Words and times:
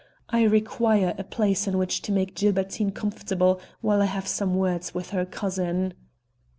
I 0.29 0.41
require 0.45 1.13
a 1.19 1.23
place 1.23 1.67
in 1.67 1.77
which 1.77 2.01
to 2.01 2.11
make 2.11 2.33
Gilbertine 2.33 2.89
comfortable 2.89 3.61
while 3.81 4.01
I 4.01 4.05
have 4.05 4.25
some 4.27 4.55
words 4.55 4.95
with 4.95 5.11
her 5.11 5.27
cousin." 5.27 5.93